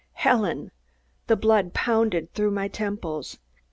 [0.13, 0.71] Helen!
[1.27, 3.37] The blood pounded through my temples.